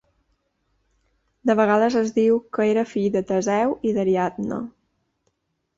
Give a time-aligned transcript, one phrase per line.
[1.49, 4.61] De vegades es diu que era fill de Teseu i d'Ariadna.